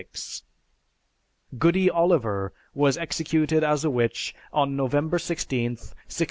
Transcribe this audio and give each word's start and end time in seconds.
"Goody 1.59 1.87
Oliver" 1.91 2.53
was 2.73 2.97
executed 2.97 3.63
as 3.63 3.85
a 3.85 3.91
witch 3.91 4.33
on 4.51 4.75
November 4.75 5.19
16th, 5.19 5.69
1688. 6.09 6.19